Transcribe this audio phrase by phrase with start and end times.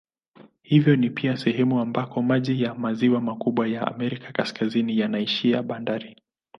[0.61, 6.21] Hivyo ni pia sehemu ambako maji ya maziwa makubwa ya Amerika Kaskazini yanaishia baharini.